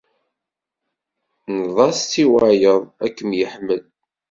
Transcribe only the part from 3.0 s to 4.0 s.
ad kem-yeḥmel.